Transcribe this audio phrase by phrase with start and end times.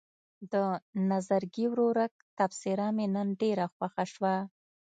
[0.51, 0.53] د
[1.09, 4.35] نظرګي ورورک تبصره مې نن ډېره خوښه شوه.